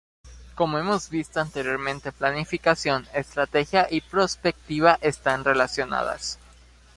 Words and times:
Como 0.55 0.79
hemos 0.79 1.11
visto 1.11 1.39
anteriormente 1.39 2.11
planificación, 2.11 3.05
estrategia 3.13 3.85
y 3.87 4.01
prospectiva, 4.01 4.97
están 4.99 5.43
relacionadas. 5.43 6.39